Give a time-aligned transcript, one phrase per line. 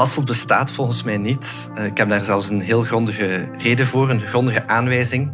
[0.00, 1.70] Hasselt bestaat volgens mij niet.
[1.74, 5.32] Eh, ik heb daar zelfs een heel grondige reden voor, een grondige aanwijzing.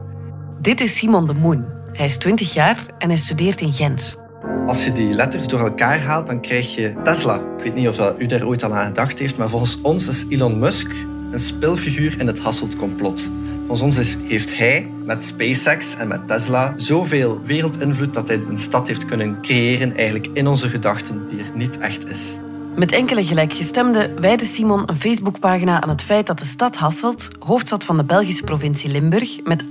[0.60, 1.64] Dit is Simon de Moen.
[1.92, 4.22] Hij is 20 jaar en hij studeert in Gent.
[4.66, 7.34] Als je die letters door elkaar haalt, dan krijg je Tesla.
[7.34, 10.26] Ik weet niet of u daar ooit al aan gedacht heeft, maar volgens ons is
[10.28, 10.92] Elon Musk
[11.30, 13.32] een speelfiguur in het Hasselt-complot.
[13.66, 18.86] Volgens ons heeft hij met SpaceX en met Tesla zoveel wereldinvloed dat hij een stad
[18.86, 22.38] heeft kunnen creëren eigenlijk in onze gedachten die er niet echt is.
[22.76, 27.84] Met enkele gelijkgestemden wijde Simon een Facebookpagina aan het feit dat de stad Hasselt, hoofdstad
[27.84, 29.68] van de Belgische provincie Limburg, met 78.714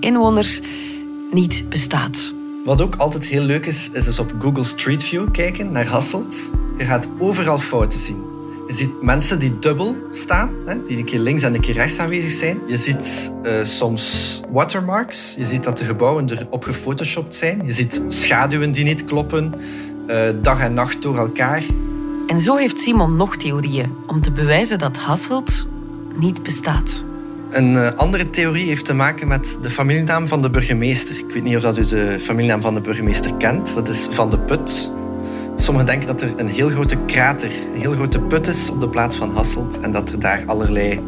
[0.00, 0.60] inwoners,
[1.30, 2.34] niet bestaat.
[2.64, 6.50] Wat ook altijd heel leuk is, is eens op Google Street View kijken naar Hasselt.
[6.76, 8.28] Je gaat overal fouten zien.
[8.68, 10.50] Je ziet mensen die dubbel staan,
[10.86, 12.60] die een keer links en een keer rechts aanwezig zijn.
[12.66, 15.34] Je ziet uh, soms watermarks.
[15.38, 17.62] Je ziet dat de gebouwen erop gefotoshopt zijn.
[17.64, 19.54] Je ziet schaduwen die niet kloppen.
[20.08, 21.62] Uh, dag en nacht door elkaar.
[22.26, 25.66] En zo heeft Simon nog theorieën om te bewijzen dat Hasselt
[26.14, 27.04] niet bestaat.
[27.50, 31.18] Een uh, andere theorie heeft te maken met de familienaam van de burgemeester.
[31.18, 33.74] Ik weet niet of dat u de familienaam van de burgemeester kent.
[33.74, 34.90] Dat is Van de Put.
[35.54, 38.88] Sommigen denken dat er een heel grote krater, een heel grote put is op de
[38.88, 41.00] plaats van Hasselt en dat er daar allerlei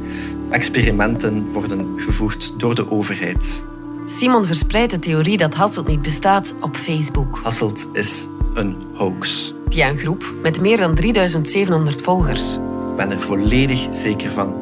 [0.51, 3.64] experimenten worden gevoerd door de overheid.
[4.07, 7.41] Simon verspreidt de theorie dat Hasselt niet bestaat op Facebook.
[7.42, 9.55] Hasselt is een hoax.
[9.69, 12.55] Via een groep met meer dan 3700 volgers.
[12.57, 14.55] Ik ben er volledig zeker van.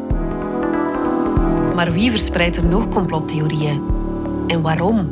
[1.75, 3.83] Maar wie verspreidt er nog complottheorieën?
[4.47, 5.11] En waarom?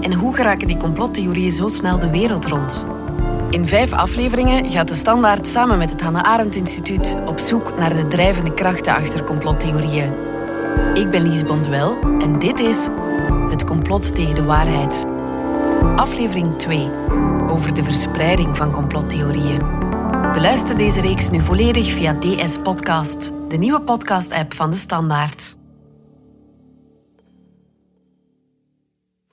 [0.00, 2.86] En hoe geraken die complottheorieën zo snel de wereld rond?
[3.50, 7.92] In vijf afleveringen gaat de Standaard samen met het Hannah Arendt Instituut op zoek naar
[7.92, 10.12] de drijvende krachten achter complottheorieën.
[10.94, 12.88] Ik ben Lies Bonduel en dit is
[13.50, 15.06] Het complot tegen de waarheid.
[15.96, 16.88] Aflevering 2
[17.48, 19.80] over de verspreiding van complottheorieën.
[20.32, 25.56] Beluister deze reeks nu volledig via DS Podcast, de nieuwe podcast-app van de Standaard.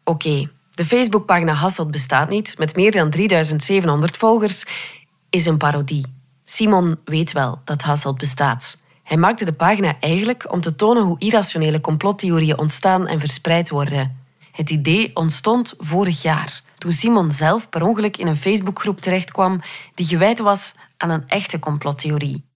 [0.03, 0.49] Oké.
[0.71, 4.65] De Facebookpagina Hasselt bestaat niet, met meer dan 3700 volgers,
[5.29, 6.05] is een parodie.
[6.45, 8.77] Simon weet wel dat Hasselt bestaat.
[9.03, 14.17] Hij maakte de pagina eigenlijk om te tonen hoe irrationele complottheorieën ontstaan en verspreid worden.
[14.51, 19.61] Het idee ontstond vorig jaar, toen Simon zelf per ongeluk in een Facebookgroep terechtkwam
[19.95, 22.47] die gewijd was aan een echte complottheorie.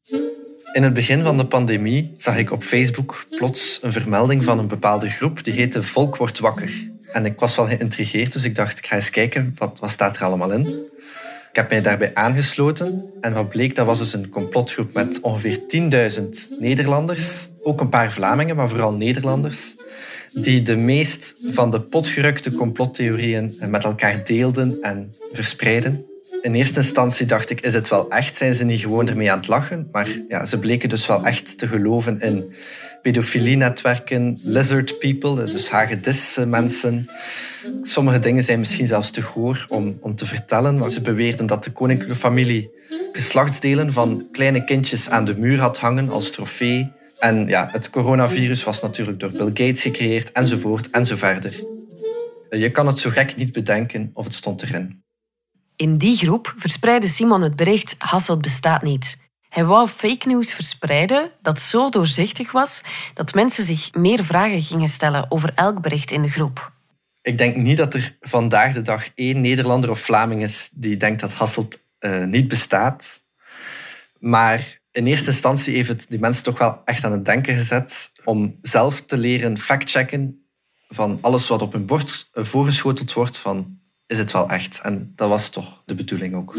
[0.71, 4.67] In het begin van de pandemie zag ik op Facebook plots een vermelding van een
[4.67, 6.91] bepaalde groep die heette Volk wordt wakker.
[7.11, 10.15] En ik was wel geïntrigeerd, dus ik dacht, ik ga eens kijken, wat, wat staat
[10.15, 10.67] er allemaal in?
[11.49, 15.59] Ik heb mij daarbij aangesloten en wat bleek, dat was dus een complotgroep met ongeveer
[16.19, 16.23] 10.000
[16.59, 19.75] Nederlanders, ook een paar Vlamingen, maar vooral Nederlanders,
[20.33, 26.05] die de meest van de potgerukte complottheorieën met elkaar deelden en verspreiden.
[26.41, 28.35] In eerste instantie dacht ik, is het wel echt?
[28.35, 29.87] Zijn ze niet gewoon ermee aan het lachen?
[29.91, 32.53] Maar ja, ze bleken dus wel echt te geloven in
[33.01, 37.09] pedofilienetwerken, lizard people, dus hagedis-mensen.
[37.81, 41.63] Sommige dingen zijn misschien zelfs te goor om, om te vertellen, maar ze beweerden dat
[41.63, 42.71] de koninklijke familie
[43.11, 46.91] geslachtsdelen van kleine kindjes aan de muur had hangen als trofee.
[47.23, 51.63] En ja, het coronavirus was natuurlijk door Bill Gates gecreëerd, enzovoort, en zo verder.
[52.49, 55.03] Je kan het zo gek niet bedenken of het stond erin.
[55.75, 59.17] In die groep verspreidde Simon het bericht Hasselt bestaat niet.
[59.49, 62.81] Hij wou fake news verspreiden dat zo doorzichtig was
[63.13, 66.71] dat mensen zich meer vragen gingen stellen over elk bericht in de groep.
[67.21, 71.21] Ik denk niet dat er vandaag de dag één Nederlander of Vlaming is die denkt
[71.21, 73.21] dat Hasselt uh, niet bestaat.
[74.19, 78.11] Maar in eerste instantie heeft het die mensen toch wel echt aan het denken gezet
[78.23, 80.47] om zelf te leren factchecken
[80.87, 84.79] van alles wat op hun bord voorgeschoteld wordt van is het wel echt?
[84.81, 86.53] En dat was toch de bedoeling ook.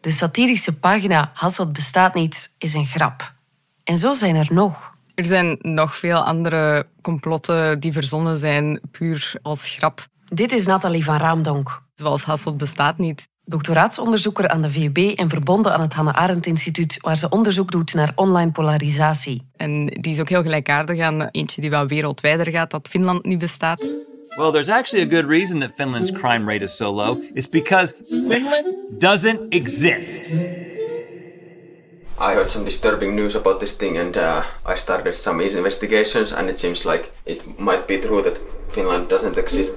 [0.00, 3.34] De satirische pagina Hasselt bestaat niet is een grap.
[3.84, 4.94] En zo zijn er nog.
[5.14, 10.06] Er zijn nog veel andere complotten die verzonnen zijn puur als grap.
[10.24, 11.84] Dit is Nathalie van Raamdonk.
[11.96, 13.28] Zoals Hasselt bestaat niet.
[13.44, 17.94] Doctoraatsonderzoeker aan de VUB en verbonden aan het Hannah Arendt Instituut, waar ze onderzoek doet
[17.94, 19.50] naar online polarisatie.
[19.56, 23.38] En die is ook heel gelijkaardig aan eentje die wel wereldwijder gaat, dat Finland niet
[23.38, 23.90] bestaat.
[24.36, 27.22] Well, there's actually a good reason that Finland's crime rate is so low.
[27.34, 27.94] It's because
[28.28, 28.66] Finland
[28.98, 30.20] doesn't exist.
[32.18, 36.48] I heard some disturbing news about this thing and uh, I started some investigations and
[36.48, 39.72] it seems like it might be true that Finland doesn't exist.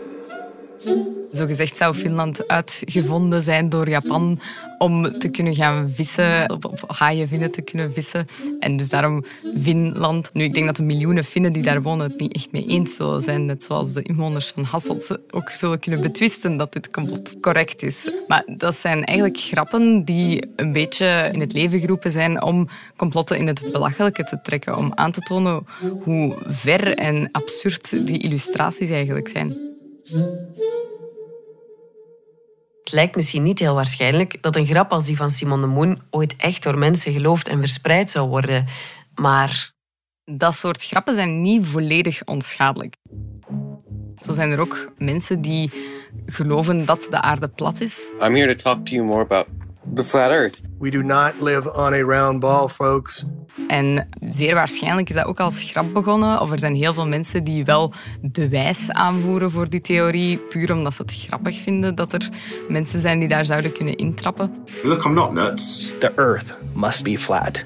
[1.32, 4.40] Zo gezegd zou Finland uitgevonden zijn door Japan
[4.78, 8.26] om te kunnen gaan vissen, op, op haaienvinnen te kunnen vissen.
[8.60, 9.26] En dus daarom
[9.62, 10.30] Finland.
[10.34, 12.96] Nu, ik denk dat de miljoenen Finnen die daar wonen het niet echt mee eens
[12.96, 13.46] zullen zijn.
[13.46, 18.12] Net zoals de inwoners van Hasselt ook zullen kunnen betwisten dat dit complot correct is.
[18.28, 23.38] Maar dat zijn eigenlijk grappen die een beetje in het leven geroepen zijn om complotten
[23.38, 24.78] in het belachelijke te trekken.
[24.78, 25.66] Om aan te tonen
[26.04, 29.69] hoe ver en absurd die illustraties eigenlijk zijn.
[32.84, 36.02] Het lijkt misschien niet heel waarschijnlijk dat een grap als die van Simon de Moon
[36.10, 38.66] ooit echt door mensen geloofd en verspreid zou worden.
[39.16, 39.72] Maar
[40.26, 42.96] Dat soort grappen zijn niet volledig onschadelijk.
[44.18, 45.72] Zo zijn er ook mensen die
[46.26, 48.04] geloven dat de aarde plat is.
[48.22, 49.48] I'm here to talk to you more about
[49.94, 50.62] the flat earth.
[50.80, 53.26] We do not live on a round ball, folks.
[53.68, 56.42] En zeer waarschijnlijk is dat ook als grap begonnen.
[56.42, 60.94] Of er zijn heel veel mensen die wel bewijs aanvoeren voor die theorie, puur omdat
[60.94, 62.30] ze het grappig vinden dat er
[62.68, 64.54] mensen zijn die daar zouden kunnen intrappen.
[64.84, 65.94] Look, I'm not nuts.
[66.00, 67.66] The Earth must be flat.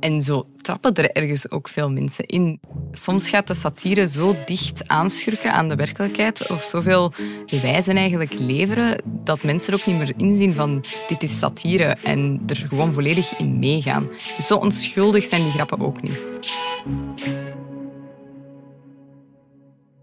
[0.00, 2.60] En zo trappen er ergens ook veel mensen in.
[2.92, 7.12] Soms gaat de satire zo dicht aanschurken aan de werkelijkheid of zoveel
[7.46, 12.42] bewijzen eigenlijk leveren dat mensen er ook niet meer inzien van dit is satire en
[12.46, 14.08] er gewoon volledig in meegaan.
[14.40, 16.18] Zo onschuldig zijn die grappen ook niet.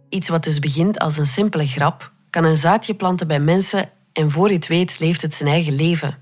[0.10, 4.30] iets wat dus begint als een simpele grap, kan een zaadje planten bij mensen en
[4.30, 6.18] voor je het weet leeft het zijn eigen leven.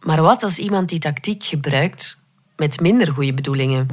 [0.00, 2.21] Maar wat als iemand die tactiek gebruikt
[2.62, 3.86] met minder goede bedoelingen?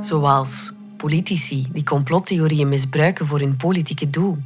[0.00, 4.38] Zoals politici die complottheorieën misbruiken voor hun politieke doel.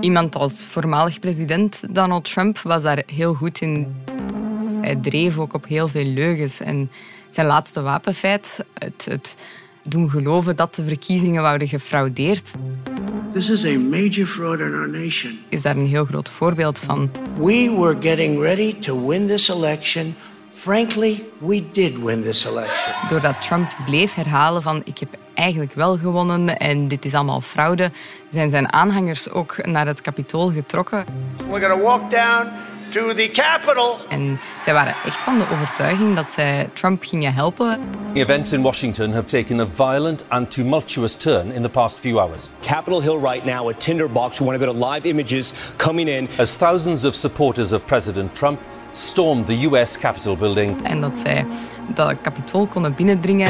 [0.00, 3.86] Iemand als voormalig president Donald Trump was daar heel goed in.
[4.80, 6.60] Hij dreef ook op heel veel leugens.
[6.60, 6.90] En
[7.30, 9.38] zijn laatste wapenfeit, het, het
[9.82, 12.54] doen geloven dat de verkiezingen wouden gefraudeerd,
[13.32, 15.38] This is a major fraud in our nation.
[15.48, 17.10] is daar een heel groot voorbeeld van.
[17.36, 20.14] We were getting ready to win this election.
[20.58, 22.92] Frankly, we did win this election.
[23.08, 27.90] Doordat Trump bleef herhalen van ik heb eigenlijk wel gewonnen en dit is allemaal fraude,
[28.28, 31.04] zijn zijn aanhangers ook naar het kapitool getrokken.
[31.48, 32.48] We're going to walk down
[32.90, 33.96] to the Capitol.
[34.08, 37.80] En zij waren echt van de overtuiging dat zij Trump gingen helpen.
[38.14, 42.48] Events in Washington have taken a violent and tumultuous turn in the past few hours.
[42.60, 44.38] Capitol Hill right now, a tinderbox.
[44.38, 46.28] We want to go to live images coming in.
[46.38, 48.60] As thousands of supporters of President Trump
[48.92, 50.86] stormed the US Capitol building.
[50.86, 51.46] En dat zij
[51.86, 53.48] dat kapitool konden binnendringen.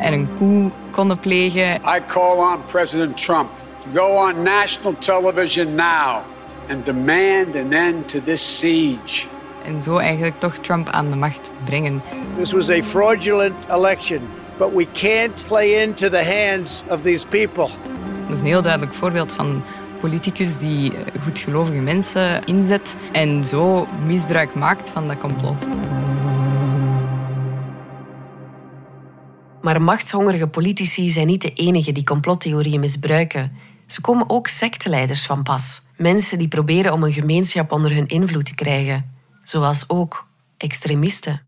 [0.00, 1.74] En een coup konden plegen.
[1.74, 3.48] I call on President Trump
[3.80, 6.22] to go on national television now
[6.68, 9.26] and demand an end to this siege.
[9.64, 12.02] En zo eigenlijk toch Trump aan de macht brengen.
[12.36, 14.20] This was a fraudulent election,
[14.58, 17.68] but we can't play into the hands of these people.
[18.28, 19.62] Dat is een heel duidelijk voorbeeld van
[19.98, 20.92] politicus die
[21.22, 25.68] goedgelovige mensen inzet en zo misbruik maakt van dat complot.
[29.62, 33.52] Maar machtshongerige politici zijn niet de enigen die complottheorieën misbruiken.
[33.86, 35.82] Ze komen ook secteleiders van pas.
[35.96, 39.16] Mensen die proberen om een gemeenschap onder hun invloed te krijgen.
[39.42, 41.47] Zoals ook extremisten.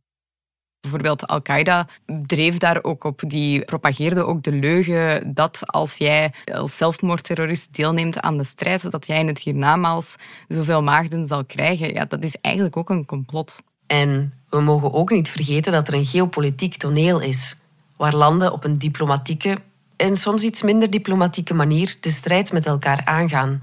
[0.81, 1.87] Bijvoorbeeld Al-Qaeda
[2.27, 3.23] dreef daar ook op.
[3.27, 9.07] Die propageerde ook de leugen dat als jij als zelfmoordterrorist deelneemt aan de strijd, dat
[9.07, 10.17] jij in het hiernamaals
[10.49, 11.93] zoveel maagden zal krijgen.
[11.93, 13.63] Ja, dat is eigenlijk ook een complot.
[13.87, 17.57] En we mogen ook niet vergeten dat er een geopolitiek toneel is,
[17.97, 19.59] waar landen op een diplomatieke
[19.97, 23.63] en soms iets minder diplomatieke manier de strijd met elkaar aangaan.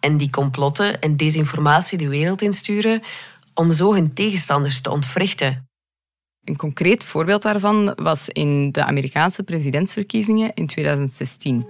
[0.00, 3.02] En die complotten en desinformatie de wereld insturen
[3.54, 5.66] om zo hun tegenstanders te ontwrichten.
[6.46, 11.66] Een concreet voorbeeld daarvan was in de Amerikaanse presidentsverkiezingen in 2016.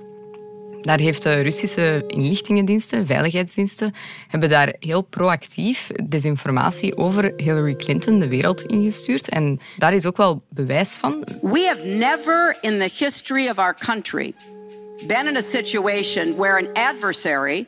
[0.80, 3.94] Daar heeft de Russische inlichtingendiensten, veiligheidsdiensten,
[4.28, 9.28] hebben daar heel proactief desinformatie over Hillary Clinton de wereld ingestuurd.
[9.28, 11.26] En daar is ook wel bewijs van.
[11.42, 14.34] We have never in the history of our country
[15.06, 17.66] been in a situation where an adversary,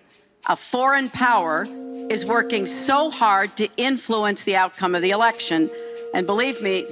[0.49, 1.67] a foreign power,
[2.09, 5.71] is working so hard to influence the outcome of the election.
[6.19, 6.85] And believe me,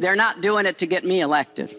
[0.00, 1.72] they're not doing it to get me elected.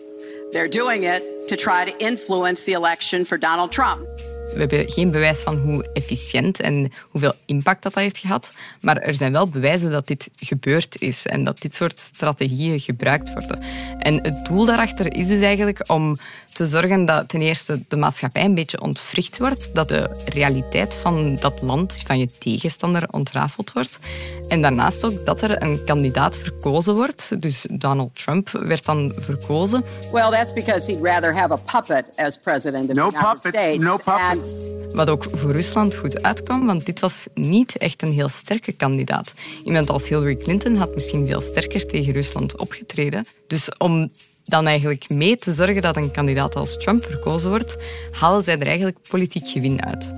[0.53, 4.07] They're doing it to try to influence the election for Donald Trump.
[4.53, 8.53] We hebben geen bewijs van hoe efficiënt en hoeveel impact dat, dat heeft gehad.
[8.81, 13.33] Maar er zijn wel bewijzen dat dit gebeurd is en dat dit soort strategieën gebruikt
[13.33, 13.59] worden.
[13.99, 16.17] En het doel daarachter is dus eigenlijk om
[16.53, 21.35] te zorgen dat ten eerste de maatschappij een beetje ontwricht wordt, dat de realiteit van
[21.35, 23.99] dat land, van je tegenstander, ontrafeld wordt.
[24.47, 27.41] En daarnaast ook dat er een kandidaat verkozen wordt.
[27.41, 29.83] Dus Donald Trump werd dan verkozen.
[30.11, 33.61] Well, that's because he'd rather have a puppet as president of No the United puppet,
[33.61, 33.77] States.
[33.85, 34.21] no puppet.
[34.21, 34.42] And
[34.91, 39.33] Wat ook voor Rusland goed uitkwam, want dit was niet echt een heel sterke kandidaat.
[39.63, 43.25] Iemand als Hillary Clinton had misschien veel sterker tegen Rusland opgetreden.
[43.47, 44.11] Dus om
[44.43, 47.77] dan eigenlijk mee te zorgen dat een kandidaat als Trump verkozen wordt,
[48.11, 50.13] halen zij er eigenlijk politiek gewin uit.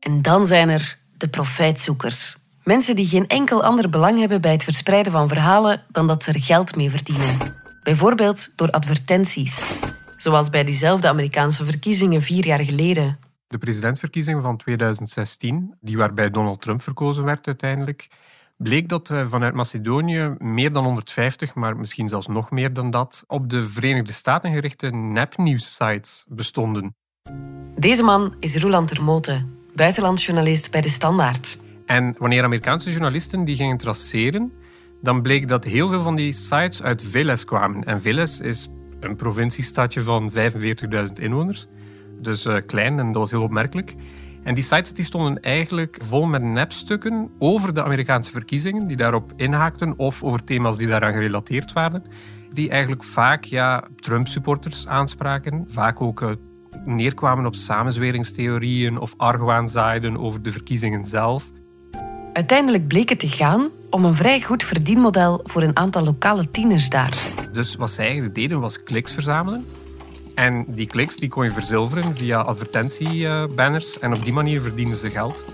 [0.00, 2.36] En dan zijn er de profijtzoekers.
[2.64, 6.32] Mensen die geen enkel ander belang hebben bij het verspreiden van verhalen dan dat ze
[6.32, 7.36] er geld mee verdienen.
[7.84, 9.64] Bijvoorbeeld door advertenties.
[10.22, 13.18] Zoals bij diezelfde Amerikaanse verkiezingen vier jaar geleden.
[13.46, 18.08] De presidentsverkiezingen van 2016, die waarbij Donald Trump verkozen werd uiteindelijk,
[18.56, 23.24] bleek dat eh, vanuit Macedonië meer dan 150, maar misschien zelfs nog meer dan dat,
[23.26, 26.94] op de Verenigde Staten gerichte nepnieuwssites bestonden.
[27.76, 31.58] Deze man is Roland Termote, buitenlandsjournalist bij De Standaard.
[31.86, 34.52] En wanneer Amerikaanse journalisten die gingen traceren,
[35.02, 37.84] dan bleek dat heel veel van die sites uit Veles kwamen.
[37.84, 38.68] En Veles is
[39.00, 41.66] een provinciestadje van 45.000 inwoners.
[42.20, 43.94] Dus eh, klein en dat was heel opmerkelijk.
[44.42, 49.32] En die sites die stonden eigenlijk vol met nepstukken over de Amerikaanse verkiezingen, die daarop
[49.36, 52.02] inhaakten, of over thema's die daaraan gerelateerd waren.
[52.48, 56.30] Die eigenlijk vaak ja, Trump-supporters aanspraken, vaak ook eh,
[56.84, 61.50] neerkwamen op samenzweringstheorieën of argwaan zaaiden over de verkiezingen zelf.
[62.32, 66.88] Uiteindelijk bleek het te gaan om een vrij goed verdienmodel voor een aantal lokale tieners
[66.88, 67.16] daar.
[67.52, 69.66] Dus wat zij eigenlijk deden was kliks verzamelen.
[70.34, 73.98] En die kliks die kon je verzilveren via advertentiebanners.
[73.98, 75.44] En op die manier verdienden ze geld.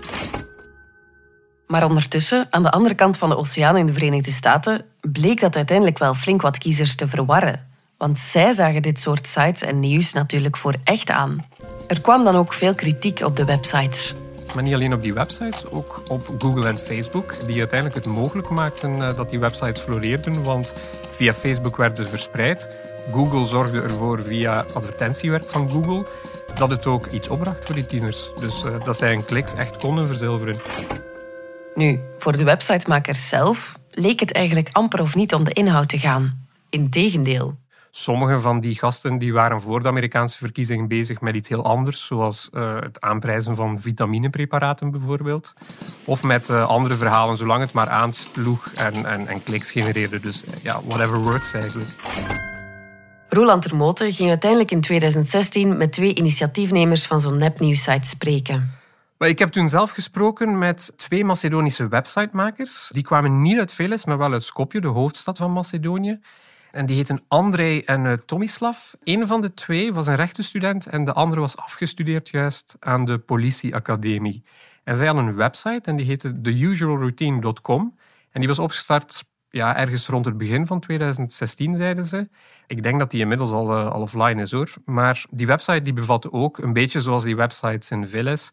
[1.67, 5.55] Maar ondertussen, aan de andere kant van de oceaan in de Verenigde Staten, bleek dat
[5.55, 7.67] uiteindelijk wel flink wat kiezers te verwarren.
[7.97, 11.45] Want zij zagen dit soort sites en nieuws natuurlijk voor echt aan.
[11.87, 14.13] Er kwam dan ook veel kritiek op de websites.
[14.53, 18.49] Maar niet alleen op die websites, ook op Google en Facebook, die uiteindelijk het mogelijk
[18.49, 20.43] maakten eh, dat die websites floreerden.
[20.43, 20.73] Want
[21.11, 22.69] via Facebook werden ze verspreid.
[23.11, 26.05] Google zorgde ervoor via advertentiewerk van Google
[26.55, 28.31] dat het ook iets opbracht voor die tieners.
[28.39, 30.55] Dus eh, dat zij hun kliks echt konden verzilveren.
[31.75, 35.99] Nu, voor de websitemakers zelf leek het eigenlijk amper of niet om de inhoud te
[35.99, 36.47] gaan.
[36.69, 37.57] Integendeel.
[37.91, 42.05] Sommige van die gasten die waren voor de Amerikaanse verkiezingen bezig met iets heel anders,
[42.05, 45.53] zoals eh, het aanprijzen van vitaminepreparaten bijvoorbeeld.
[46.05, 50.19] Of met eh, andere verhalen, zolang het maar aansloeg en, en, en kliks genereerde.
[50.19, 51.89] Dus eh, ja, whatever works eigenlijk.
[53.29, 58.71] Roland Termote ging uiteindelijk in 2016 met twee initiatiefnemers van zo'n nepnieuwsite spreken.
[59.17, 62.89] Maar ik heb toen zelf gesproken met twee Macedonische websitemakers.
[62.91, 66.19] Die kwamen niet uit Veles, maar wel uit Skopje, de hoofdstad van Macedonië.
[66.77, 68.93] En die heten Andrei en uh, Tomislav.
[69.03, 73.17] Een van de twee was een rechtenstudent en de andere was afgestudeerd juist aan de
[73.17, 74.43] politieacademie.
[74.83, 77.97] En zij hadden een website en die heette theusualroutine.com.
[78.31, 82.29] En die was opgestart ja, ergens rond het begin van 2016, zeiden ze.
[82.67, 84.73] Ik denk dat die inmiddels al, al offline is hoor.
[84.85, 88.49] Maar die website die bevatte ook, een beetje zoals die websites in Veles,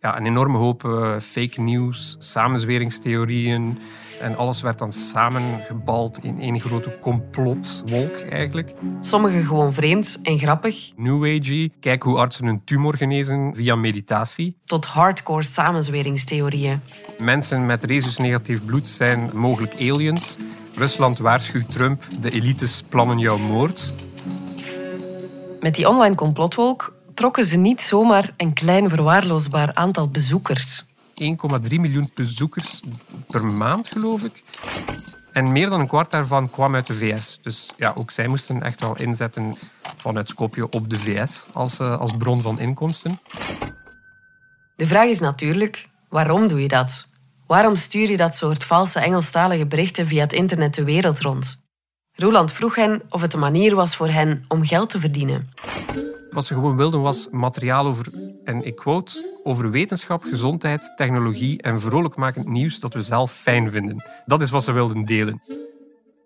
[0.00, 3.78] ja, een enorme hoop uh, fake news, samenzweringstheorieën.
[4.20, 8.74] En alles werd dan samengebald in één grote complotwolk eigenlijk.
[9.00, 10.92] Sommige gewoon vreemd en grappig.
[10.96, 14.56] New Age, kijk hoe artsen een tumor genezen via meditatie.
[14.64, 16.80] Tot hardcore samenzweringstheorieën.
[17.18, 20.36] Mensen met rhesus-negatief bloed zijn mogelijk aliens.
[20.74, 23.94] Rusland waarschuwt Trump, de elites plannen jouw moord.
[25.60, 30.84] Met die online complotwolk trokken ze niet zomaar een klein verwaarloosbaar aantal bezoekers.
[31.22, 32.82] 1,3 miljoen bezoekers
[33.26, 34.42] per maand, geloof ik.
[35.32, 37.38] En meer dan een kwart daarvan kwam uit de VS.
[37.42, 39.56] Dus ja, ook zij moesten echt wel inzetten
[39.96, 43.20] vanuit Skopje op de VS als, uh, als bron van inkomsten.
[44.76, 47.06] De vraag is natuurlijk, waarom doe je dat?
[47.46, 51.62] Waarom stuur je dat soort valse Engelstalige berichten via het internet de wereld rond?
[52.12, 55.50] Roland vroeg hen of het een manier was voor hen om geld te verdienen.
[56.30, 58.06] Wat ze gewoon wilden was materiaal over,
[58.44, 64.04] en ik quote, over wetenschap, gezondheid, technologie en vrolijkmakend nieuws dat we zelf fijn vinden.
[64.26, 65.42] Dat is wat ze wilden delen.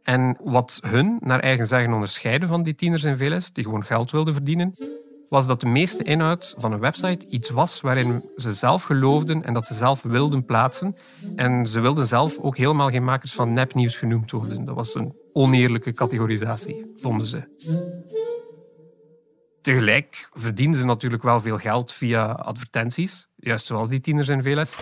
[0.03, 4.11] En wat hun, naar eigen zeggen, onderscheiden van die tieners in VLS, die gewoon geld
[4.11, 4.75] wilden verdienen,
[5.29, 9.55] was dat de meeste inhoud van een website iets was waarin ze zelf geloofden en
[9.55, 10.97] dat ze zelf wilden plaatsen.
[11.37, 14.65] En ze wilden zelf ook helemaal geen makers van nepnieuws genoemd worden.
[14.65, 17.43] Dat was een oneerlijke categorisatie, vonden ze.
[19.69, 24.77] Tegelijk verdienen ze natuurlijk wel veel geld via advertenties, juist zoals die tieners in VLS.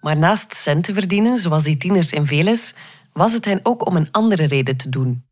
[0.00, 2.74] Maar naast centen verdienen, zoals die tieners in Veles,
[3.12, 5.24] was het hen ook om een andere reden te doen.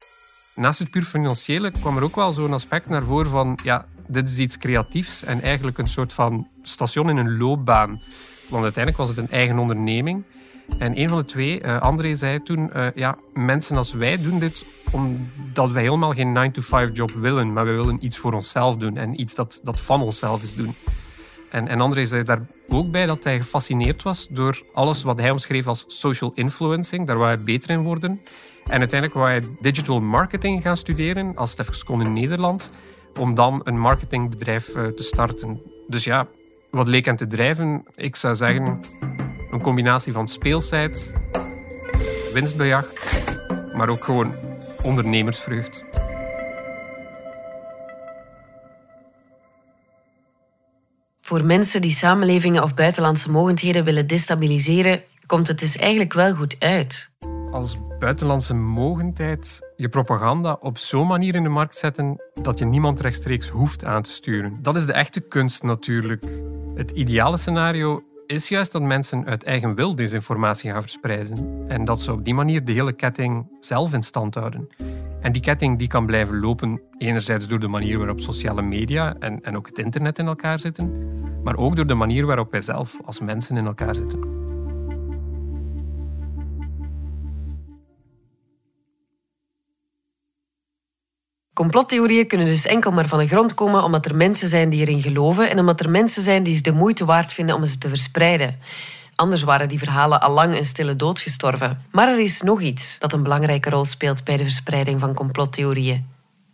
[0.55, 4.29] Naast het puur financiële kwam er ook wel zo'n aspect naar voren van ja, dit
[4.29, 8.01] is iets creatiefs en eigenlijk een soort van station in een loopbaan.
[8.49, 10.25] Want uiteindelijk was het een eigen onderneming.
[10.79, 12.71] En een van de twee, uh, André, zei toen...
[12.77, 17.53] Uh, ja, mensen als wij doen dit omdat wij helemaal geen 9-to-5-job willen.
[17.53, 20.75] Maar we willen iets voor onszelf doen en iets dat, dat van onszelf is doen.
[21.51, 25.31] En, en André zei daar ook bij dat hij gefascineerd was door alles wat hij
[25.31, 27.07] omschreef als social influencing.
[27.07, 28.21] Daar wou hij beter in worden.
[28.65, 32.71] En uiteindelijk wou hij digital marketing gaan studeren als Stefkes in Nederland.
[33.21, 35.61] Om dan een marketingbedrijf uh, te starten.
[35.89, 36.27] Dus ja,
[36.71, 37.85] wat leek hem te drijven?
[37.95, 38.81] Ik zou zeggen
[39.55, 41.15] een combinatie van speelsheid,
[42.33, 42.93] winstbejag,
[43.77, 44.35] maar ook gewoon
[44.83, 45.85] ondernemersvreugd.
[51.21, 56.57] Voor mensen die samenlevingen of buitenlandse mogendheden willen destabiliseren, komt het dus eigenlijk wel goed
[56.59, 57.11] uit.
[57.51, 63.01] Als buitenlandse mogendheid je propaganda op zo'n manier in de markt zetten dat je niemand
[63.01, 64.59] rechtstreeks hoeft aan te sturen.
[64.63, 66.25] Dat is de echte kunst natuurlijk.
[66.75, 71.65] Het ideale scenario is juist dat mensen uit eigen wil desinformatie gaan verspreiden.
[71.69, 74.69] En dat ze op die manier de hele ketting zelf in stand houden.
[75.21, 79.43] En die ketting die kan blijven lopen, enerzijds door de manier waarop sociale media en,
[79.43, 80.93] en ook het internet in elkaar zitten,
[81.43, 84.44] maar ook door de manier waarop wij zelf als mensen in elkaar zitten.
[91.55, 95.03] Complottheorieën kunnen dus enkel maar van de grond komen omdat er mensen zijn die erin
[95.03, 97.89] geloven en omdat er mensen zijn die ze de moeite waard vinden om ze te
[97.89, 98.59] verspreiden.
[99.15, 101.85] Anders waren die verhalen al lang een stille dood gestorven.
[101.91, 106.07] Maar er is nog iets dat een belangrijke rol speelt bij de verspreiding van complottheorieën.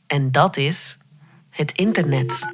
[0.06, 0.98] En dat is
[1.50, 2.46] het internet.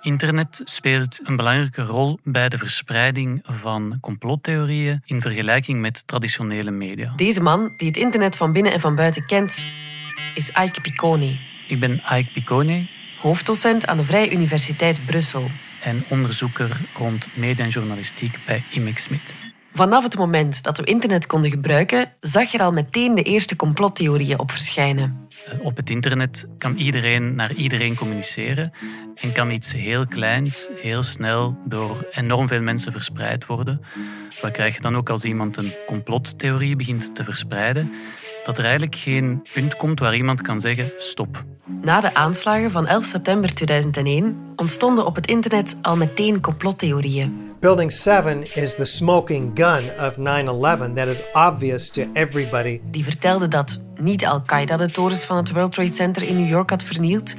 [0.00, 7.12] Internet speelt een belangrijke rol bij de verspreiding van complottheorieën in vergelijking met traditionele media.
[7.16, 9.66] Deze man, die het internet van binnen en van buiten kent,
[10.34, 11.38] is Ike Piccone.
[11.66, 12.88] Ik ben Ike Piccone.
[13.18, 15.50] Hoofddocent aan de Vrije Universiteit Brussel.
[15.82, 19.34] En onderzoeker rond media en journalistiek bij IMEX Smit.
[19.72, 23.56] Vanaf het moment dat we internet konden gebruiken, zag je er al meteen de eerste
[23.56, 25.28] complottheorieën op verschijnen.
[25.46, 28.72] Eh, op het internet kan iedereen naar iedereen communiceren
[29.14, 33.80] en kan iets heel kleins heel snel door enorm veel mensen verspreid worden.
[34.40, 37.92] Wat krijg je dan ook als iemand een complottheorie begint te verspreiden?
[38.50, 41.44] Dat er eigenlijk geen punt komt waar iemand kan zeggen stop.
[41.82, 47.48] Na de aanslagen van 11 september 2001 ontstonden op het internet al meteen complottheorieën.
[47.60, 52.80] Building 7 is the smoking gun of 9/11 that is obvious to everybody.
[52.90, 56.70] Die vertelde dat niet Al-Qaeda de torens van het World Trade Center in New York
[56.70, 57.34] had vernield,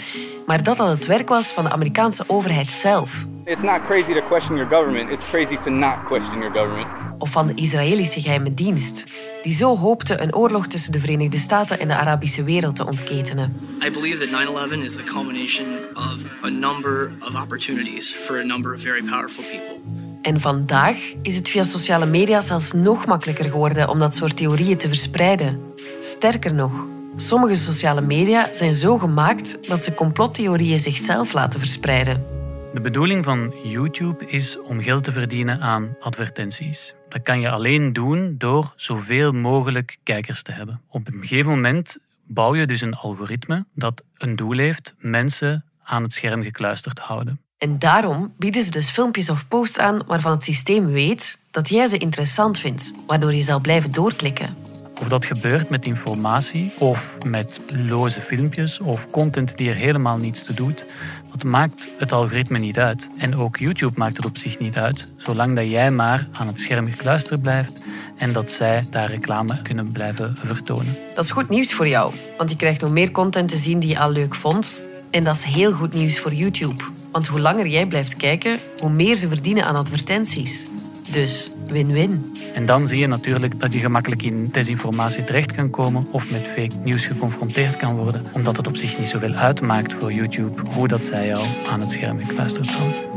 [0.46, 3.26] maar dat dat het werk was van de Amerikaanse overheid zelf.
[3.46, 7.11] It's not crazy to question your government, it's crazy to not question your government.
[7.22, 9.08] Of van de Israëlische geheime dienst,
[9.44, 13.60] die zo hoopte een oorlog tussen de Verenigde Staten en de Arabische wereld te ontketenen.
[13.86, 18.74] I believe that 9/11 is the culmination of a number of opportunities for a number
[18.74, 19.76] of very powerful people.
[20.22, 24.78] En vandaag is het via sociale media zelfs nog makkelijker geworden om dat soort theorieën
[24.78, 25.60] te verspreiden.
[26.00, 32.41] Sterker nog, sommige sociale media zijn zo gemaakt dat ze complottheorieën zichzelf laten verspreiden.
[32.74, 36.94] De bedoeling van YouTube is om geld te verdienen aan advertenties.
[37.10, 40.82] Dat kan je alleen doen door zoveel mogelijk kijkers te hebben.
[40.90, 46.04] Op een gegeven moment bouw je dus een algoritme dat een doel heeft mensen aan
[46.04, 47.42] het scherm gekluisterd houden.
[47.58, 51.88] En daarom bieden ze dus filmpjes of posts aan waarvan het systeem weet dat jij
[51.88, 54.56] ze interessant vindt, waardoor je zal blijven doorklikken.
[55.02, 60.44] Of dat gebeurt met informatie of met loze filmpjes of content die er helemaal niets
[60.44, 60.86] te doet,
[61.32, 63.10] dat maakt het algoritme niet uit.
[63.17, 66.60] En ook YouTube maakt het op zich niet uit, zolang dat jij maar aan het
[66.60, 67.80] scherm gekluisterd blijft
[68.17, 70.98] en dat zij daar reclame kunnen blijven vertonen.
[71.15, 73.89] Dat is goed nieuws voor jou, want je krijgt nog meer content te zien die
[73.89, 74.82] je al leuk vond.
[75.12, 78.89] En dat is heel goed nieuws voor YouTube, want hoe langer jij blijft kijken, hoe
[78.89, 80.65] meer ze verdienen aan advertenties.
[81.10, 82.41] Dus win-win.
[82.54, 86.48] En dan zie je natuurlijk dat je gemakkelijk in desinformatie terecht kan komen of met
[86.48, 90.88] fake nieuws geconfronteerd kan worden, omdat het op zich niet zoveel uitmaakt voor YouTube hoe
[90.88, 93.10] dat zij jou aan het scherm gekluisterd houden.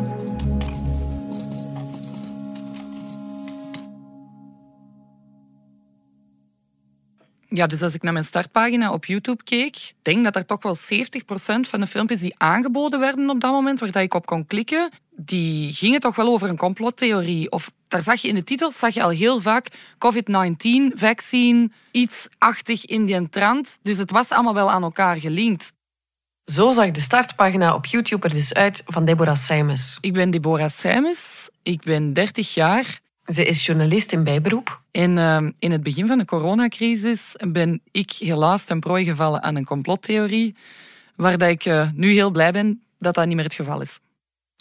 [7.49, 10.77] Ja, dus als ik naar mijn startpagina op YouTube keek, denk dat er toch wel
[10.77, 10.81] 70%
[11.61, 15.73] van de filmpjes die aangeboden werden op dat moment, waar ik op kon klikken, die
[15.73, 17.51] gingen toch wel over een complottheorie.
[17.51, 22.29] Of daar zag je in de titels zag je al heel vaak COVID-19, vaccine, iets
[22.39, 23.79] achtig in die trant.
[23.83, 25.73] Dus het was allemaal wel aan elkaar gelinkt.
[26.45, 29.99] Zo zag de startpagina op YouTube er dus uit van Deborah Simons.
[30.01, 33.01] Ik ben Deborah Simons, ik ben 30 jaar.
[33.23, 34.81] Ze is journalist in bijberoep.
[34.91, 39.57] En uh, in het begin van de coronacrisis ben ik helaas ten prooi gevallen aan
[39.57, 40.57] een complottheorie,
[41.17, 43.99] waar dat ik uh, nu heel blij ben dat dat niet meer het geval is.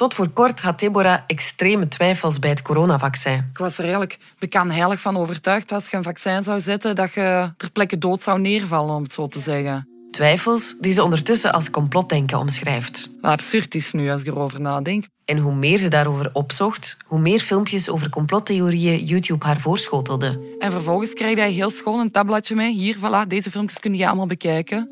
[0.04, 3.50] Tot voor kort had Deborah extreme twijfels bij het coronavaccin.
[3.52, 6.96] Ik was er eigenlijk bekend heilig van overtuigd dat als je een vaccin zou zetten,
[6.96, 9.88] dat je ter plekke dood zou neervallen, om het zo te zeggen.
[10.12, 13.10] Twijfels die ze ondertussen als complotdenken omschrijft.
[13.22, 15.06] Wat absurd is nu als ik erover nadenk.
[15.26, 20.56] En hoe meer ze daarover opzocht, hoe meer filmpjes over complottheorieën YouTube haar voorschotelde.
[20.60, 22.74] En vervolgens kreeg hij heel schoon een tabbladje mee.
[22.74, 24.90] Hier, voilà, deze filmpjes kun je allemaal bekijken.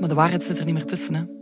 [0.00, 1.14] Maar de waarheid zit er niet meer tussen.
[1.14, 1.35] Hè.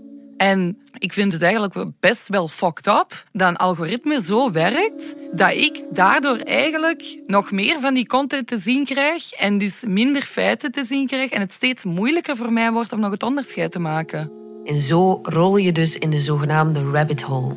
[0.45, 5.51] En ik vind het eigenlijk best wel fucked up dat een algoritme zo werkt dat
[5.51, 10.73] ik daardoor eigenlijk nog meer van die content te zien krijg en dus minder feiten
[10.73, 13.79] te zien krijg en het steeds moeilijker voor mij wordt om nog het onderscheid te
[13.79, 14.31] maken.
[14.65, 17.57] En zo rol je dus in de zogenaamde rabbit hole.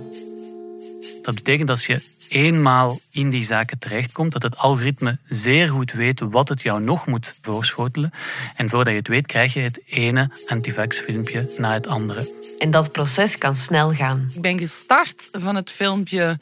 [1.21, 6.19] Dat betekent dat je eenmaal in die zaken terechtkomt, dat het algoritme zeer goed weet
[6.19, 8.11] wat het jou nog moet voorschotelen.
[8.55, 12.36] En voordat je het weet, krijg je het ene antivax filmpje na het andere.
[12.57, 14.31] En dat proces kan snel gaan.
[14.35, 16.37] Ik ben gestart van het filmpje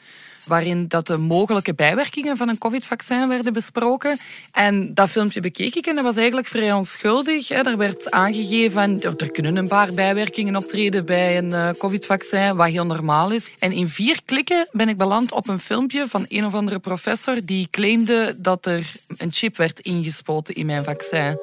[0.46, 4.18] waarin dat de mogelijke bijwerkingen van een covid-vaccin werden besproken.
[4.52, 7.50] En dat filmpje bekeek ik en dat was eigenlijk vrij onschuldig.
[7.50, 12.86] Er werd aangegeven, er kunnen een paar bijwerkingen optreden bij een eh, covid-vaccin, wat heel
[12.86, 13.50] normaal is.
[13.58, 17.36] En in vier klikken ben ik beland op een filmpje van een of andere professor
[17.44, 21.38] die claimde dat er een chip werd ingespoten in mijn vaccin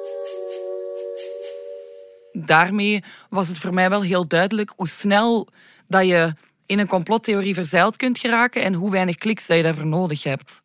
[2.34, 5.48] daarmee was het voor mij wel heel duidelijk hoe snel
[5.88, 6.34] dat je
[6.66, 10.62] in een complottheorie verzeild kunt geraken en hoe weinig kliks dat je daarvoor nodig hebt.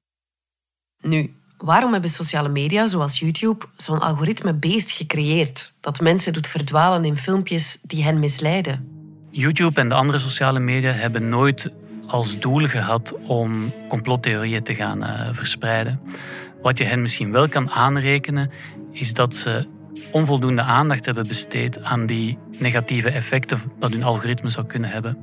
[1.01, 7.05] Nu, waarom hebben sociale media zoals YouTube zo'n algoritme beest gecreëerd dat mensen doet verdwalen
[7.05, 8.87] in filmpjes die hen misleiden?
[9.29, 11.71] YouTube en de andere sociale media hebben nooit
[12.07, 15.99] als doel gehad om complottheorieën te gaan uh, verspreiden.
[16.61, 18.51] Wat je hen misschien wel kan aanrekenen,
[18.91, 19.67] is dat ze
[20.11, 25.17] onvoldoende aandacht hebben besteed aan die negatieve effecten dat hun algoritme zou kunnen hebben.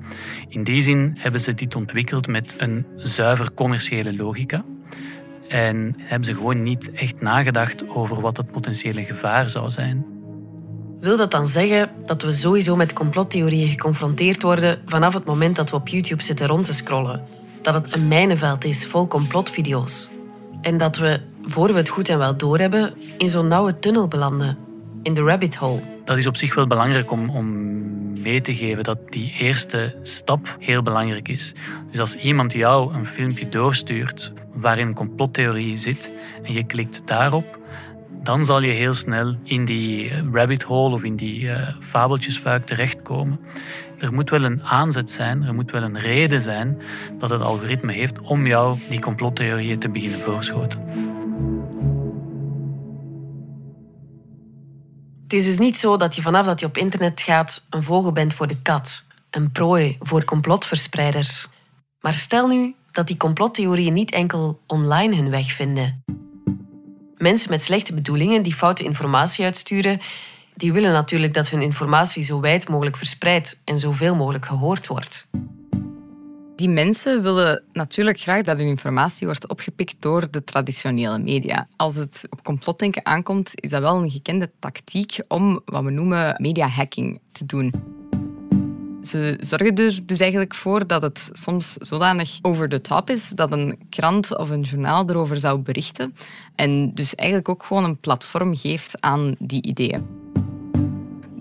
[0.48, 4.64] In die zin hebben ze dit ontwikkeld met een zuiver commerciële logica.
[5.48, 10.06] En hebben ze gewoon niet echt nagedacht over wat het potentiële gevaar zou zijn.
[11.00, 15.70] Wil dat dan zeggen dat we sowieso met complottheorieën geconfronteerd worden vanaf het moment dat
[15.70, 17.24] we op YouTube zitten rond te scrollen?
[17.62, 20.08] Dat het een mijnenveld is vol complotvideo's?
[20.60, 24.65] En dat we, voor we het goed en wel doorhebben, in zo'n nauwe tunnel belanden
[25.06, 25.82] in de rabbit hole.
[26.04, 27.46] Dat is op zich wel belangrijk om, om
[28.20, 31.54] mee te geven dat die eerste stap heel belangrijk is.
[31.90, 37.60] Dus als iemand jou een filmpje doorstuurt waarin complottheorie zit en je klikt daarop,
[38.22, 43.40] dan zal je heel snel in die rabbit hole of in die uh, fabeltjesfuik terechtkomen.
[43.98, 46.78] Er moet wel een aanzet zijn, er moet wel een reden zijn
[47.18, 51.05] dat het algoritme heeft om jou die complottheorieën te beginnen voorschoten.
[55.26, 58.12] Het is dus niet zo dat je vanaf dat je op internet gaat een vogel
[58.12, 61.48] bent voor de kat, een prooi voor complotverspreiders.
[62.00, 66.04] Maar stel nu dat die complottheorieën niet enkel online hun weg vinden.
[67.16, 70.00] Mensen met slechte bedoelingen die foute informatie uitsturen,
[70.54, 75.28] die willen natuurlijk dat hun informatie zo wijd mogelijk verspreidt en zoveel mogelijk gehoord wordt.
[76.56, 81.68] Die mensen willen natuurlijk graag dat hun informatie wordt opgepikt door de traditionele media.
[81.76, 86.34] Als het op complotdenken aankomt, is dat wel een gekende tactiek om wat we noemen
[86.38, 87.72] media hacking te doen.
[89.02, 93.52] Ze zorgen er dus eigenlijk voor dat het soms zodanig over de top is dat
[93.52, 96.14] een krant of een journaal erover zou berichten
[96.54, 100.06] en dus eigenlijk ook gewoon een platform geeft aan die ideeën.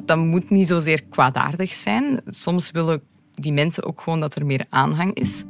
[0.05, 2.21] Dat moet niet zozeer kwaadaardig zijn.
[2.25, 3.01] Soms willen
[3.35, 5.43] die mensen ook gewoon dat er meer aanhang is.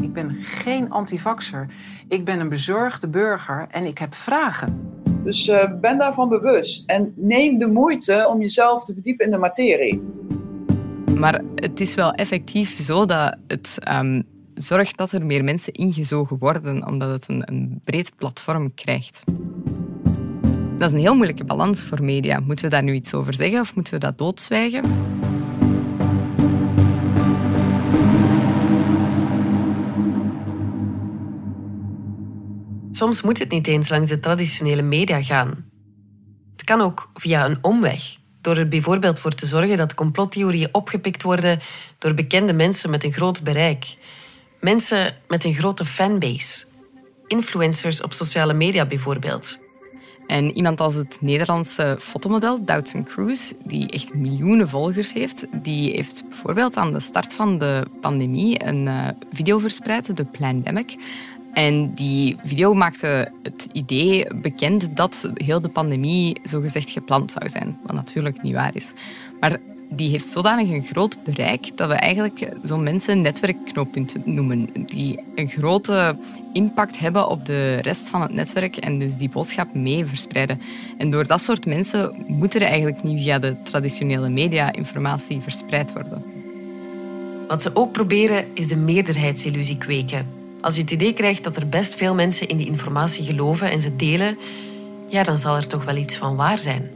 [0.00, 1.66] Ik ben geen antivaxer.
[2.08, 4.80] Ik ben een bezorgde burger en ik heb vragen.
[5.24, 9.38] Dus uh, ben daarvan bewust en neem de moeite om jezelf te verdiepen in de
[9.38, 10.02] materie.
[11.14, 14.22] Maar het is wel effectief zo dat het um,
[14.54, 19.24] zorgt dat er meer mensen ingezogen worden, omdat het een, een breed platform krijgt.
[20.78, 22.40] Dat is een heel moeilijke balans voor media.
[22.40, 24.82] Moeten we daar nu iets over zeggen of moeten we dat doodzwijgen?
[32.98, 35.64] Soms moet het niet eens langs de traditionele media gaan.
[36.52, 41.22] Het kan ook via een omweg, door er bijvoorbeeld voor te zorgen dat complottheorieën opgepikt
[41.22, 41.58] worden
[41.98, 43.96] door bekende mensen met een groot bereik.
[44.60, 46.64] Mensen met een grote fanbase.
[47.26, 49.58] Influencers op sociale media bijvoorbeeld.
[50.26, 56.24] En iemand als het Nederlandse fotomodel Doutzen Cruz, die echt miljoenen volgers heeft, die heeft
[56.28, 60.96] bijvoorbeeld aan de start van de pandemie een uh, video verspreid, de Plandemic.
[61.58, 67.78] En die video maakte het idee bekend dat heel de pandemie zogezegd gepland zou zijn.
[67.82, 68.92] Wat natuurlijk niet waar is.
[69.40, 69.56] Maar
[69.90, 74.68] die heeft zodanig een groot bereik dat we eigenlijk zo'n mensen een netwerkknooppunt noemen.
[74.86, 76.16] Die een grote
[76.52, 80.60] impact hebben op de rest van het netwerk en dus die boodschap mee verspreiden.
[80.98, 85.92] En door dat soort mensen moet er eigenlijk niet via de traditionele media informatie verspreid
[85.92, 86.24] worden.
[87.48, 90.37] Wat ze ook proberen is de meerderheidsillusie kweken.
[90.60, 93.80] Als je het idee krijgt dat er best veel mensen in die informatie geloven en
[93.80, 94.38] ze delen,
[95.08, 96.90] ja, dan zal er toch wel iets van waar zijn.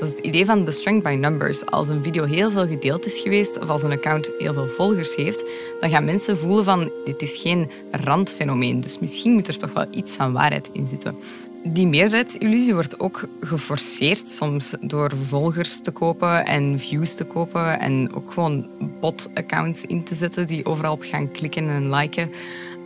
[0.00, 1.66] Dat het idee van the strength by numbers.
[1.66, 5.14] Als een video heel veel gedeeld is geweest of als een account heel veel volgers
[5.14, 5.44] heeft,
[5.80, 8.80] dan gaan mensen voelen van dit is geen randfenomeen.
[8.80, 11.16] Dus misschien moet er toch wel iets van waarheid in zitten.
[11.66, 18.14] Die meerderheidsillusie wordt ook geforceerd soms door volgers te kopen en views te kopen en
[18.14, 18.66] ook gewoon
[19.00, 22.30] bot-accounts in te zetten die overal op gaan klikken en liken.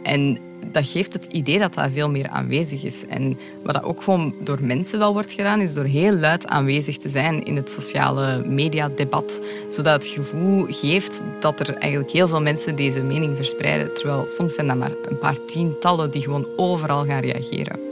[0.03, 0.39] En
[0.73, 3.07] dat geeft het idee dat dat veel meer aanwezig is.
[3.07, 6.99] En wat dat ook gewoon door mensen wel wordt gedaan, is door heel luid aanwezig
[6.99, 9.41] te zijn in het sociale mediadebat.
[9.69, 13.95] Zodat het gevoel geeft dat er eigenlijk heel veel mensen deze mening verspreiden.
[13.95, 17.88] Terwijl soms zijn dat maar een paar tientallen die gewoon overal gaan reageren.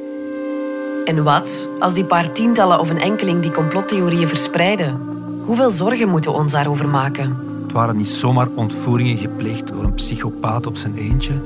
[1.07, 5.01] En wat als die paar tientallen of een enkeling die complottheorieën verspreiden?
[5.45, 7.37] Hoeveel zorgen moeten we ons daarover maken?
[7.63, 11.41] Het waren niet zomaar ontvoeringen gepleegd door een psychopaat op zijn eentje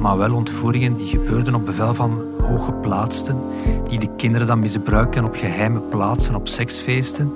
[0.00, 3.40] maar wel ontvoeringen die gebeurden op bevel van hooggeplaatsten,
[3.88, 7.32] die de kinderen dan misbruikten op geheime plaatsen, op seksfeesten.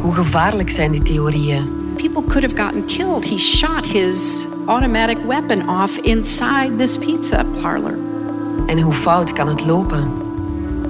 [0.00, 1.78] Hoe gevaarlijk zijn die theorieën?
[1.96, 3.28] People could have gotten killed.
[3.28, 8.09] He shot his automatic weapon off inside this pizza parlor.
[8.66, 10.12] En hoe fout kan het lopen?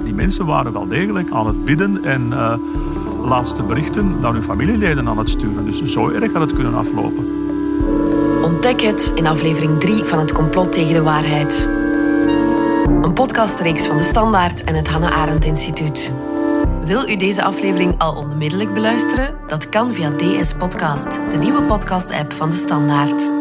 [0.03, 2.53] Die mensen waren wel degelijk aan het bidden en uh,
[3.23, 5.65] laatste berichten naar hun familieleden aan het sturen.
[5.65, 7.27] Dus zo erg had het kunnen aflopen.
[8.43, 11.69] Ontdek het in aflevering 3 van Het Complot tegen de Waarheid.
[13.01, 16.13] Een podcastreeks van De Standaard en het Hannah Arendt Instituut.
[16.85, 19.35] Wil u deze aflevering al onmiddellijk beluisteren?
[19.47, 23.40] Dat kan via DS Podcast, de nieuwe podcast-app van De Standaard.